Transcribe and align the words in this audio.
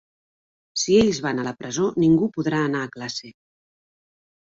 Si 0.83 0.95
ells 1.01 1.19
van 1.25 1.41
a 1.41 1.45
la 1.47 1.53
presó 1.59 1.85
ningú 2.05 2.29
podrà 2.39 2.63
anar 2.71 2.81
a 2.87 2.91
classe. 2.97 3.31